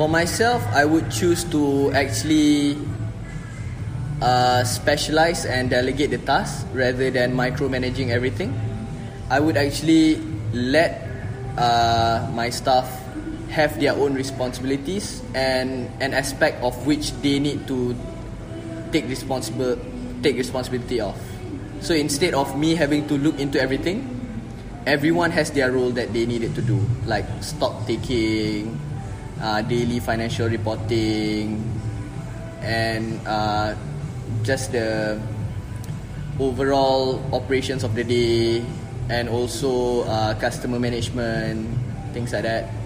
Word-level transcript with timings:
For 0.00 0.08
myself, 0.08 0.64
I 0.72 0.88
would 0.88 1.12
choose 1.12 1.44
to 1.52 1.92
actually 1.92 2.80
uh, 4.24 4.64
specialize 4.64 5.44
and 5.44 5.68
delegate 5.68 6.08
the 6.08 6.16
tasks 6.24 6.64
rather 6.72 7.12
than 7.12 7.36
micromanaging 7.36 8.08
everything. 8.08 8.56
I 9.28 9.44
would 9.44 9.60
actually 9.60 10.16
let 10.56 11.04
uh, 11.60 12.32
my 12.32 12.48
staff 12.48 12.88
have 13.52 13.76
their 13.76 13.92
own 13.92 14.16
responsibilities 14.16 15.20
and 15.36 15.92
an 16.00 16.16
aspect 16.16 16.64
of 16.64 16.72
which 16.86 17.12
they 17.20 17.36
need 17.36 17.68
to 17.68 17.92
take 18.96 19.04
responsible 19.04 19.76
take 20.24 20.40
responsibility 20.40 21.04
of. 21.04 21.20
So 21.84 21.92
instead 21.92 22.32
of 22.32 22.56
me 22.56 22.72
having 22.72 23.04
to 23.12 23.20
look 23.20 23.36
into 23.36 23.60
everything, 23.60 24.00
everyone 24.86 25.28
has 25.36 25.52
their 25.52 25.68
role 25.68 25.92
that 25.92 26.16
they 26.16 26.24
needed 26.24 26.56
to 26.56 26.62
do, 26.64 26.80
like 27.04 27.28
stock 27.44 27.84
taking, 27.84 28.80
uh, 29.42 29.62
daily 29.62 30.00
financial 30.00 30.48
reporting, 30.48 31.64
and 32.62 33.20
uh, 33.26 33.74
just 34.42 34.72
the 34.72 35.20
overall 36.38 37.20
operations 37.32 37.84
of 37.84 37.94
the 37.94 38.04
day, 38.04 38.64
and 39.08 39.28
also 39.28 40.04
uh, 40.04 40.34
customer 40.38 40.78
management, 40.78 41.66
things 42.12 42.32
like 42.32 42.42
that. 42.42 42.79